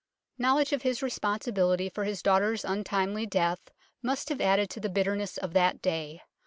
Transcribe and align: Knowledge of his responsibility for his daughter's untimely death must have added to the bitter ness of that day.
Knowledge 0.39 0.73
of 0.73 0.81
his 0.81 1.03
responsibility 1.03 1.87
for 1.87 2.05
his 2.05 2.23
daughter's 2.23 2.65
untimely 2.65 3.27
death 3.27 3.69
must 4.01 4.29
have 4.29 4.41
added 4.41 4.67
to 4.71 4.79
the 4.79 4.89
bitter 4.89 5.15
ness 5.15 5.37
of 5.37 5.53
that 5.53 5.79
day. 5.79 6.23